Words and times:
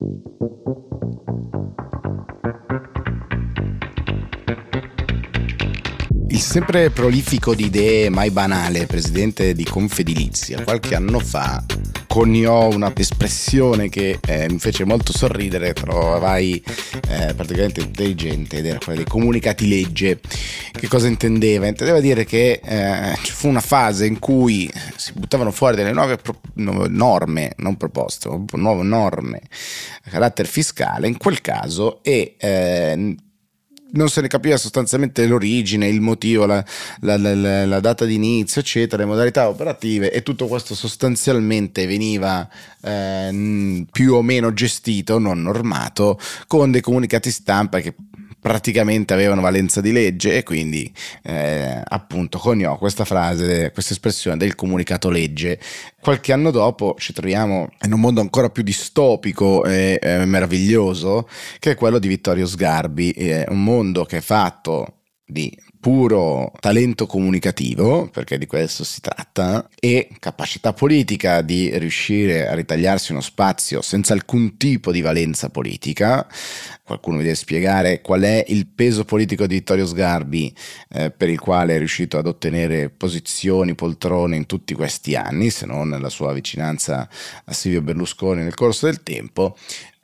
Il 0.00 0.22
sempre 6.38 6.90
prolifico 6.90 7.52
di 7.52 7.64
idee, 7.64 8.08
mai 8.08 8.30
banale, 8.30 8.86
presidente 8.86 9.54
di 9.54 9.64
Confedilizia, 9.64 10.62
qualche 10.62 10.94
anno 10.94 11.18
fa 11.18 11.64
coniò 12.08 12.68
una 12.70 12.92
espressione 12.96 13.88
che 13.88 14.18
eh, 14.26 14.48
mi 14.50 14.58
fece 14.58 14.84
molto 14.84 15.12
sorridere, 15.12 15.74
trovai 15.74 16.60
eh, 17.08 17.34
praticamente 17.34 17.80
intelligente 17.80 18.56
ed 18.56 18.66
era 18.66 18.78
quella 18.78 18.98
dei 18.98 19.06
comunicati 19.06 19.68
legge. 19.68 20.18
Che 20.72 20.88
cosa 20.88 21.06
intendeva? 21.06 21.66
Intendeva 21.66 22.00
dire 22.00 22.24
che 22.24 22.60
eh, 22.64 23.16
ci 23.22 23.30
fu 23.32 23.48
una 23.48 23.60
fase 23.60 24.06
in 24.06 24.18
cui 24.18 24.68
si 24.96 25.12
buttavano 25.12 25.52
fuori 25.52 25.76
delle 25.76 25.92
nuove, 25.92 26.16
pro- 26.16 26.40
nuove 26.54 26.88
norme, 26.88 27.52
non 27.58 27.76
proposte, 27.76 28.28
nuove 28.52 28.82
norme 28.82 29.42
a 30.04 30.10
carattere 30.10 30.48
fiscale, 30.48 31.06
in 31.06 31.18
quel 31.18 31.40
caso, 31.40 32.02
e 32.02 32.34
eh, 32.38 33.16
non 33.92 34.08
se 34.08 34.20
ne 34.20 34.28
capiva 34.28 34.56
sostanzialmente 34.56 35.26
l'origine, 35.26 35.88
il 35.88 36.00
motivo, 36.00 36.46
la, 36.46 36.64
la, 37.00 37.16
la, 37.16 37.66
la, 37.66 37.80
data 37.80 38.04
di 38.04 38.14
inizio, 38.14 38.60
eccetera, 38.60 39.02
le 39.02 39.08
modalità 39.08 39.48
operative 39.48 40.12
e 40.12 40.22
tutto 40.22 40.46
questo 40.46 40.74
sostanzialmente 40.74 41.86
veniva 41.86 42.48
eh, 42.82 43.86
più 43.90 44.14
o 44.14 44.22
meno 44.22 44.52
gestito, 44.52 45.18
non 45.18 45.42
normato, 45.42 46.18
con 46.46 46.70
dei 46.70 46.80
comunicati 46.80 47.30
stampa 47.30 47.80
che 47.80 47.94
praticamente 48.40 49.12
avevano 49.14 49.40
valenza 49.40 49.80
di 49.80 49.92
legge 49.92 50.36
e 50.36 50.42
quindi 50.42 50.90
eh, 51.22 51.82
appunto 51.84 52.38
coniò 52.38 52.78
questa 52.78 53.04
frase, 53.04 53.70
questa 53.72 53.92
espressione 53.92 54.36
del 54.36 54.54
comunicato 54.54 55.10
legge. 55.10 55.58
Qualche 56.00 56.32
anno 56.32 56.50
dopo 56.50 56.94
ci 56.98 57.12
troviamo 57.12 57.68
in 57.84 57.92
un 57.92 58.00
mondo 58.00 58.20
ancora 58.20 58.50
più 58.50 58.62
distopico 58.62 59.64
e 59.64 59.98
eh, 60.00 60.24
meraviglioso 60.24 61.28
che 61.58 61.72
è 61.72 61.74
quello 61.74 61.98
di 61.98 62.08
Vittorio 62.08 62.46
Sgarbi, 62.46 63.10
è 63.12 63.44
un 63.48 63.62
mondo 63.62 64.04
che 64.04 64.18
è 64.18 64.20
fatto 64.20 65.00
di 65.24 65.54
puro 65.80 66.52
talento 66.60 67.06
comunicativo, 67.06 68.08
perché 68.08 68.38
di 68.38 68.46
questo 68.46 68.84
si 68.84 69.00
tratta, 69.00 69.68
e 69.78 70.08
capacità 70.18 70.72
politica 70.72 71.40
di 71.42 71.76
riuscire 71.78 72.48
a 72.48 72.54
ritagliarsi 72.54 73.12
uno 73.12 73.20
spazio 73.20 73.80
senza 73.82 74.12
alcun 74.12 74.56
tipo 74.56 74.90
di 74.92 75.00
valenza 75.00 75.50
politica. 75.50 76.26
Qualcuno 76.82 77.18
mi 77.18 77.22
deve 77.22 77.34
spiegare 77.34 78.00
qual 78.00 78.22
è 78.22 78.44
il 78.48 78.66
peso 78.66 79.04
politico 79.04 79.46
di 79.46 79.56
Vittorio 79.56 79.86
Sgarbi 79.86 80.52
eh, 80.90 81.10
per 81.10 81.28
il 81.28 81.38
quale 81.38 81.74
è 81.74 81.78
riuscito 81.78 82.18
ad 82.18 82.26
ottenere 82.26 82.88
posizioni, 82.88 83.74
poltrone 83.74 84.36
in 84.36 84.46
tutti 84.46 84.74
questi 84.74 85.14
anni, 85.14 85.50
se 85.50 85.66
non 85.66 85.96
la 86.00 86.08
sua 86.08 86.32
vicinanza 86.32 87.08
a 87.44 87.52
Silvio 87.52 87.82
Berlusconi 87.82 88.42
nel 88.42 88.54
corso 88.54 88.86
del 88.86 89.02
tempo. 89.02 89.56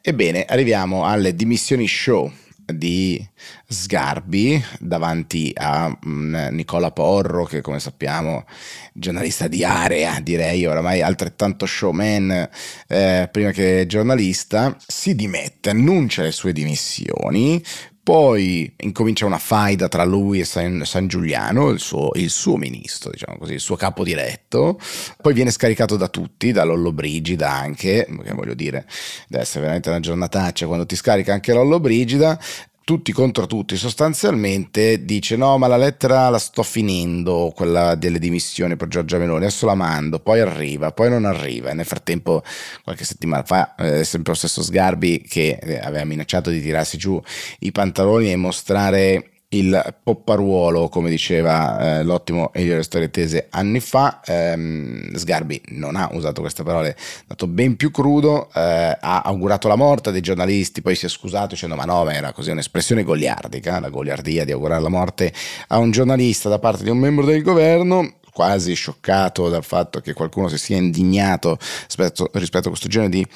Ebbene, 0.00 0.44
arriviamo 0.44 1.06
alle 1.06 1.34
dimissioni 1.36 1.86
show 1.86 2.30
di 2.72 3.24
Sgarbi 3.66 4.62
davanti 4.78 5.52
a 5.54 5.96
um, 6.04 6.48
Nicola 6.50 6.90
Porro 6.90 7.44
che 7.44 7.60
come 7.60 7.80
sappiamo 7.80 8.44
giornalista 8.92 9.48
di 9.48 9.64
area 9.64 10.20
direi 10.20 10.66
oramai 10.66 11.02
altrettanto 11.02 11.66
showman 11.66 12.48
eh, 12.88 13.28
prima 13.30 13.50
che 13.50 13.86
giornalista 13.86 14.76
si 14.86 15.14
dimette 15.14 15.70
annuncia 15.70 16.22
le 16.22 16.32
sue 16.32 16.52
dimissioni 16.52 17.62
poi 18.02 18.72
incomincia 18.78 19.26
una 19.26 19.38
faida 19.38 19.88
tra 19.88 20.04
lui 20.04 20.40
e 20.40 20.44
San, 20.44 20.82
San 20.84 21.06
Giuliano, 21.06 21.70
il 21.70 21.78
suo, 21.78 22.10
il 22.14 22.30
suo, 22.30 22.56
ministro, 22.56 23.10
diciamo 23.10 23.38
così, 23.38 23.54
il 23.54 23.60
suo 23.60 23.76
capo 23.76 24.02
diretto. 24.02 24.78
Poi 25.20 25.32
viene 25.32 25.52
scaricato 25.52 25.96
da 25.96 26.08
tutti, 26.08 26.50
da 26.50 26.64
Lollo 26.64 26.92
Brigida 26.92 27.50
anche, 27.50 28.06
che 28.24 28.32
voglio 28.32 28.54
dire, 28.54 28.86
deve 29.28 29.42
essere 29.44 29.60
veramente 29.60 29.88
una 29.88 30.00
giornataccia 30.00 30.66
quando 30.66 30.84
ti 30.84 30.96
scarica 30.96 31.32
anche 31.32 31.52
Lollo 31.52 31.78
Brigida 31.78 32.38
tutti 32.84 33.12
contro 33.12 33.46
tutti, 33.46 33.76
sostanzialmente 33.76 35.04
dice 35.04 35.36
no 35.36 35.56
ma 35.58 35.66
la 35.66 35.76
lettera 35.76 36.28
la 36.28 36.38
sto 36.38 36.62
finendo, 36.62 37.52
quella 37.54 37.94
delle 37.94 38.18
dimissioni 38.18 38.76
per 38.76 38.88
Giorgia 38.88 39.18
Meloni, 39.18 39.44
adesso 39.44 39.66
la 39.66 39.74
mando, 39.74 40.18
poi 40.18 40.40
arriva, 40.40 40.92
poi 40.92 41.10
non 41.10 41.24
arriva. 41.24 41.70
E 41.70 41.74
nel 41.74 41.86
frattempo 41.86 42.42
qualche 42.82 43.04
settimana 43.04 43.42
fa 43.44 43.74
eh, 43.76 44.04
sempre 44.04 44.32
lo 44.32 44.38
stesso 44.38 44.62
Sgarbi 44.62 45.22
che 45.22 45.58
aveva 45.82 46.04
minacciato 46.04 46.50
di 46.50 46.60
tirarsi 46.60 46.96
giù 46.96 47.20
i 47.60 47.72
pantaloni 47.72 48.30
e 48.30 48.36
mostrare 48.36 49.31
il 49.52 49.94
popparuolo, 50.02 50.88
come 50.88 51.10
diceva 51.10 51.98
eh, 51.98 52.02
l'ottimo 52.02 52.52
Elio 52.52 52.82
Storetese 52.82 53.48
anni 53.50 53.80
fa. 53.80 54.20
Ehm, 54.24 55.14
Sgarbi 55.14 55.60
non 55.68 55.96
ha 55.96 56.08
usato 56.12 56.40
queste 56.40 56.62
parole, 56.62 56.90
è 56.90 56.94
stato 56.96 57.46
ben 57.46 57.76
più 57.76 57.90
crudo, 57.90 58.48
eh, 58.54 58.96
ha 59.00 59.22
augurato 59.22 59.68
la 59.68 59.76
morte 59.76 60.10
dei 60.12 60.20
giornalisti, 60.20 60.82
poi 60.82 60.94
si 60.94 61.06
è 61.06 61.08
scusato 61.08 61.48
dicendo 61.48 61.74
ma 61.76 61.84
no, 61.84 62.04
ma 62.04 62.14
era 62.14 62.32
così 62.32 62.50
un'espressione 62.50 63.02
goliardica, 63.02 63.80
la 63.80 63.90
goliardia 63.90 64.44
di 64.44 64.52
augurare 64.52 64.82
la 64.82 64.88
morte 64.88 65.32
a 65.68 65.78
un 65.78 65.90
giornalista 65.90 66.48
da 66.48 66.58
parte 66.58 66.84
di 66.84 66.90
un 66.90 66.98
membro 66.98 67.24
del 67.24 67.42
governo 67.42 68.20
quasi 68.32 68.74
scioccato 68.74 69.48
dal 69.48 69.64
fatto 69.64 70.00
che 70.00 70.14
qualcuno 70.14 70.48
si 70.48 70.58
sia 70.58 70.76
indignato 70.76 71.58
rispetto, 71.86 72.30
rispetto 72.34 72.66
a 72.66 72.70
questo 72.70 72.88
genere 72.88 73.10
di 73.10 73.26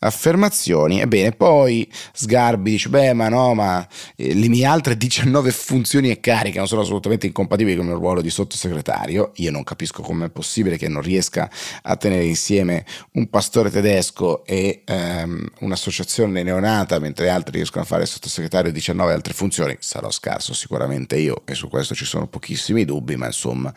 affermazioni. 0.00 1.00
Ebbene, 1.00 1.32
poi 1.32 1.90
Sgarbi 2.12 2.72
dice: 2.72 2.88
Beh, 2.88 3.12
ma 3.12 3.28
no, 3.28 3.54
ma 3.54 3.86
eh, 4.16 4.34
le 4.34 4.48
mie 4.48 4.66
altre 4.66 4.96
19 4.96 5.50
funzioni 5.52 6.10
e 6.10 6.20
cariche 6.20 6.58
non 6.58 6.66
sono 6.66 6.82
assolutamente 6.82 7.26
incompatibili 7.26 7.76
con 7.76 7.84
il 7.84 7.90
mio 7.92 8.00
ruolo 8.00 8.20
di 8.20 8.30
sottosegretario. 8.30 9.32
Io 9.36 9.50
non 9.50 9.62
capisco 9.62 10.02
come 10.02 10.26
è 10.26 10.30
possibile 10.30 10.76
che 10.76 10.88
non 10.88 11.02
riesca 11.02 11.48
a 11.82 11.96
tenere 11.96 12.24
insieme 12.24 12.84
un 13.12 13.28
pastore 13.30 13.70
tedesco 13.70 14.44
e 14.44 14.82
ehm, 14.84 15.48
un'associazione 15.60 16.42
neonata, 16.42 16.98
mentre 16.98 17.28
altri 17.28 17.56
riescono 17.56 17.84
a 17.84 17.86
fare 17.86 18.06
sottosegretario 18.06 18.72
19 18.72 19.12
altre 19.12 19.32
funzioni. 19.32 19.76
Sarò 19.78 20.10
scarso 20.10 20.54
sicuramente 20.54 21.16
io, 21.16 21.42
e 21.44 21.54
su 21.54 21.68
questo 21.68 21.94
ci 21.94 22.04
sono 22.04 22.26
pochissimi 22.26 22.84
dubbi, 22.84 23.16
ma 23.16 23.26
insomma 23.26 23.72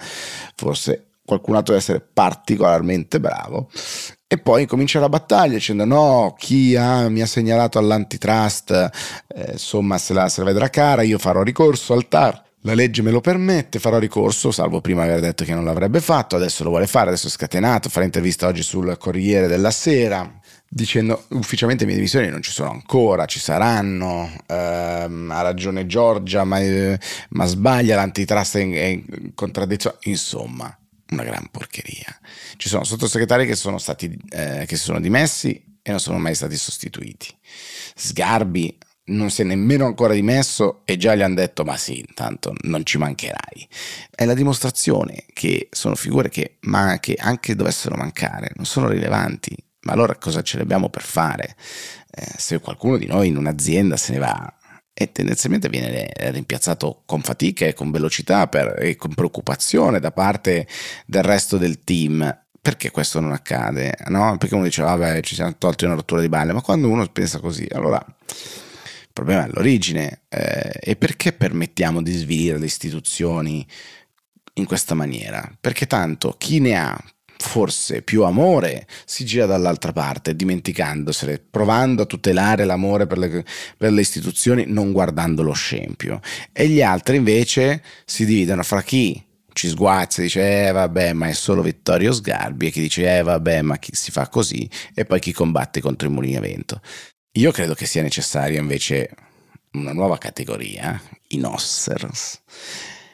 forse 0.66 1.08
qualcun 1.26 1.56
altro 1.56 1.74
deve 1.74 1.86
essere 1.86 2.02
particolarmente 2.02 3.20
bravo. 3.20 3.70
E 4.28 4.38
poi 4.40 4.66
comincia 4.66 5.00
la 5.00 5.10
battaglia 5.10 5.54
dicendo 5.56 5.86
no, 5.86 6.36
chi 6.38 6.76
ha, 6.76 7.08
mi 7.08 7.22
ha 7.22 7.28
segnalato 7.28 7.78
all'antitrust, 7.78 8.90
eh, 9.28 9.52
insomma 9.52 9.98
se 10.00 10.14
la, 10.14 10.28
se 10.28 10.42
la 10.42 10.48
vedrà 10.48 10.70
cara, 10.70 11.04
io 11.04 11.20
farò 11.20 11.44
ricorso 11.44 11.94
al 11.94 12.08
TAR. 12.08 12.44
La 12.66 12.76
legge 12.76 13.02
me 13.02 13.12
lo 13.12 13.20
permette, 13.20 13.78
farò 13.78 14.00
ricorso, 14.00 14.50
salvo 14.52 14.80
prima 14.80 15.04
aver 15.04 15.20
detto 15.20 15.44
che 15.44 15.54
non 15.54 15.66
l'avrebbe 15.66 16.00
fatto, 16.00 16.38
adesso 16.38 16.64
lo 16.64 16.70
vuole 16.70 16.88
fare, 16.88 17.10
adesso 17.10 17.28
è 17.28 17.30
scatenato, 17.30 17.90
farà 17.90 18.06
intervista 18.06 18.48
oggi 18.48 18.64
sul 18.64 18.96
Corriere 18.98 19.48
della 19.48 19.70
Sera, 19.70 20.40
dicendo 20.70 21.26
ufficialmente 21.32 21.84
le 21.84 21.90
mie 21.90 21.98
dimissioni 22.00 22.30
non 22.30 22.42
ci 22.42 22.52
sono 22.52 22.72
ancora, 22.72 23.26
ci 23.26 23.40
saranno, 23.40 24.32
ehm, 24.48 25.30
ha 25.30 25.42
ragione 25.42 25.86
Giorgia, 25.86 26.46
ma, 26.46 26.62
eh, 26.62 26.98
ma 27.32 27.46
sbaglia, 27.46 27.98
l'antitrust 27.98 28.56
è 28.56 28.62
in, 28.62 28.74
in 28.74 29.34
contraddizione, 29.34 29.98
insomma, 30.04 30.74
una 31.10 31.24
gran 31.24 31.50
porcheria. 31.52 32.18
Ci 32.56 32.70
sono 32.70 32.86
sottosegretari 32.86 33.46
che 33.46 33.56
sono 33.56 33.78
stati, 33.78 34.18
eh, 34.30 34.64
che 34.66 34.78
si 34.78 34.84
sono 34.84 35.02
dimessi 35.02 35.52
e 35.82 35.92
non 35.92 36.00
sono 36.00 36.18
mai 36.18 36.34
stati 36.34 36.56
sostituiti. 36.56 37.28
Sgarbi 37.94 38.78
non 39.06 39.30
si 39.30 39.42
è 39.42 39.46
nemmeno 39.46 39.86
ancora 39.86 40.14
dimesso 40.14 40.82
e 40.86 40.98
già 40.98 41.16
gli 41.16 41.22
hanno 41.22 41.36
detto 41.36 41.64
ma 41.64 41.78
sì, 41.78 42.00
intanto 42.00 42.54
non 42.62 42.86
ci 42.86 42.98
mancherai. 42.98 43.68
È 44.10 44.26
la 44.26 44.34
dimostrazione 44.34 45.26
che 45.34 45.68
sono 45.72 45.96
figure 45.96 46.30
che, 46.30 46.58
ma 46.62 47.00
che 47.00 47.16
anche 47.20 47.56
dovessero 47.56 47.96
mancare, 47.96 48.52
non 48.56 48.66
sono 48.66 48.88
rilevanti 48.88 49.56
ma 49.84 49.94
allora 49.94 50.16
cosa 50.16 50.42
ce 50.42 50.58
l'abbiamo 50.58 50.90
per 50.90 51.02
fare? 51.02 51.56
Eh, 52.10 52.26
se 52.38 52.60
qualcuno 52.60 52.98
di 52.98 53.06
noi 53.06 53.28
in 53.28 53.38
un'azienda 53.38 53.98
se 53.98 54.14
ne 54.14 54.20
va 54.20 54.58
e 54.94 55.12
tendenzialmente 55.12 55.70
viene 55.70 56.10
rimpiazzato 56.16 57.02
con 57.06 57.22
fatica 57.22 57.66
e 57.66 57.74
con 57.74 57.92
velocità 57.92 58.48
per, 58.48 58.76
e 58.80 58.96
con 58.96 59.14
preoccupazione 59.14 60.00
da 60.00 60.12
parte 60.12 60.68
del 61.06 61.24
resto 61.24 61.58
del 61.58 61.84
team. 61.84 62.42
Perché 62.62 62.92
questo 62.92 63.20
non 63.20 63.34
accade? 63.34 63.98
No? 64.08 64.38
Perché 64.38 64.56
uno 64.56 64.64
dice, 64.64 64.84
vabbè, 64.84 65.20
ci 65.22 65.36
siamo 65.36 65.56
tolti 65.58 65.84
una 65.84 65.96
rottura 65.96 66.22
di 66.22 66.30
balle, 66.30 66.54
ma 66.54 66.62
quando 66.62 66.88
uno 66.88 67.06
pensa 67.08 67.40
così, 67.40 67.68
allora 67.72 68.02
il 69.14 69.24
problema 69.24 69.44
è 69.44 69.50
all'origine. 69.50 70.24
Eh, 70.28 70.72
e 70.82 70.96
perché 70.96 71.34
permettiamo 71.34 72.02
di 72.02 72.12
svilire 72.12 72.58
le 72.58 72.66
istituzioni 72.66 73.66
in 74.56 74.66
questa 74.66 74.96
maniera? 74.96 75.56
Perché 75.62 75.86
tanto 75.86 76.36
chi 76.38 76.60
ne 76.60 76.76
ha 76.76 77.04
forse 77.38 78.02
più 78.02 78.24
amore 78.24 78.88
si 79.06 79.24
gira 79.26 79.46
dall'altra 79.46 79.92
parte, 79.92 80.36
dimenticandosene, 80.36 81.44
provando 81.50 82.04
a 82.04 82.06
tutelare 82.06 82.64
l'amore 82.64 83.06
per 83.06 83.18
le, 83.20 83.46
per 83.78 83.92
le, 83.92 84.02
istituzioni, 84.02 84.66
non 84.66 84.92
guardando 84.92 85.44
lo 85.44 85.54
scempio. 85.54 86.20
E 86.52 86.68
gli 86.68 86.82
altri 86.82 87.18
invece 87.18 87.84
si 88.06 88.26
dividono 88.26 88.64
fra 88.64 88.82
chi 88.82 89.22
ci 89.54 89.68
sguazza 89.68 90.22
e 90.22 90.24
dice 90.24 90.68
eh 90.68 90.72
vabbè 90.72 91.14
ma 91.14 91.28
è 91.28 91.34
solo 91.34 91.62
Vittorio 91.62 92.12
Sgarbi 92.12 92.68
e 92.68 92.72
chi 92.72 92.82
dice 92.82 93.20
eh 93.20 93.22
vabbè 93.22 93.62
ma 93.62 93.78
chi 93.78 93.92
si 93.94 94.10
fa 94.10 94.28
così 94.28 94.68
e 94.96 95.06
poi 95.06 95.20
chi 95.20 95.32
combatte 95.32 95.80
contro 95.80 96.08
i 96.08 96.12
mulini 96.12 96.38
a 96.38 96.40
vento. 96.40 96.82
Io 97.38 97.52
credo 97.52 97.74
che 97.74 97.88
sia 97.88 98.04
necessaria 98.04 98.60
invece 98.60 99.10
una 99.72 99.92
nuova 99.92 100.20
categoria, 100.20 101.02
i 101.30 101.38
Nossers, 101.38 102.40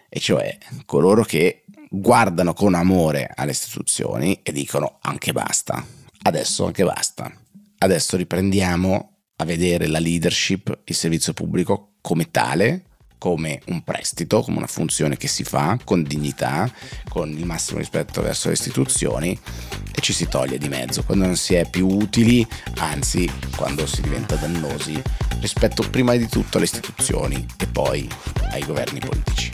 e 0.09 0.19
cioè 0.19 0.57
coloro 0.85 1.23
che 1.23 1.63
guardano 1.89 2.53
con 2.53 2.73
amore 2.73 3.31
alle 3.33 3.51
istituzioni 3.51 4.41
e 4.43 4.51
dicono 4.51 4.97
anche 5.03 5.31
basta, 5.31 5.85
adesso 6.23 6.65
anche 6.65 6.83
basta. 6.83 7.31
adesso 7.77 8.17
riprendiamo 8.17 9.19
a 9.37 9.45
vedere 9.45 9.87
la 9.87 9.99
leadership, 9.99 10.79
il 10.83 10.95
servizio 10.95 11.31
pubblico 11.31 11.93
come 12.01 12.29
tale, 12.29 12.87
come 13.17 13.61
un 13.67 13.85
prestito, 13.85 14.41
come 14.41 14.57
una 14.57 14.67
funzione 14.67 15.15
che 15.15 15.29
si 15.29 15.45
fa 15.45 15.79
con 15.81 16.03
dignità, 16.03 16.69
con 17.07 17.29
il 17.29 17.45
massimo 17.45 17.79
rispetto 17.79 18.21
verso 18.21 18.49
le 18.49 18.55
istituzioni 18.55 19.39
e 19.99 20.01
ci 20.01 20.13
si 20.13 20.27
toglie 20.27 20.57
di 20.57 20.69
mezzo 20.69 21.03
quando 21.03 21.25
non 21.25 21.35
si 21.35 21.53
è 21.53 21.69
più 21.69 21.87
utili, 21.87 22.45
anzi 22.77 23.29
quando 23.55 23.85
si 23.85 24.01
diventa 24.01 24.35
dannosi 24.35 24.99
rispetto 25.41 25.87
prima 25.89 26.15
di 26.15 26.27
tutto 26.27 26.57
alle 26.57 26.65
istituzioni 26.65 27.45
e 27.57 27.67
poi 27.67 28.09
ai 28.51 28.63
governi 28.63 28.99
politici. 28.99 29.48